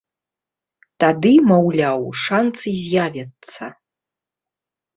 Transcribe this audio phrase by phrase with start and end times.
[1.03, 3.71] Тады, маўляў, шанцы, з'явяцца.